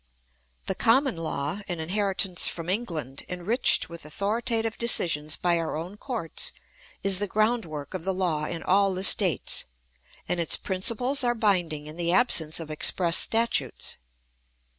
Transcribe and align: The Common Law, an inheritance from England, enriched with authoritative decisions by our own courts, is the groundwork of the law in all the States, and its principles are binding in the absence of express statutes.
The 0.65 0.73
Common 0.73 1.15
Law, 1.15 1.61
an 1.67 1.79
inheritance 1.79 2.47
from 2.47 2.69
England, 2.69 3.21
enriched 3.29 3.87
with 3.87 4.03
authoritative 4.03 4.75
decisions 4.79 5.35
by 5.35 5.59
our 5.59 5.75
own 5.75 5.95
courts, 5.95 6.53
is 7.03 7.19
the 7.19 7.27
groundwork 7.27 7.93
of 7.93 8.03
the 8.03 8.11
law 8.11 8.45
in 8.45 8.63
all 8.63 8.95
the 8.95 9.03
States, 9.03 9.65
and 10.27 10.39
its 10.39 10.57
principles 10.57 11.23
are 11.23 11.35
binding 11.35 11.85
in 11.85 11.97
the 11.97 12.11
absence 12.11 12.59
of 12.59 12.71
express 12.71 13.15
statutes. 13.15 13.97